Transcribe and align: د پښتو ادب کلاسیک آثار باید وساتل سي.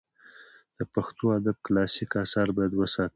د 0.77 0.79
پښتو 0.93 1.25
ادب 1.37 1.57
کلاسیک 1.65 2.11
آثار 2.23 2.47
باید 2.57 2.73
وساتل 2.75 3.07
سي. 3.07 3.09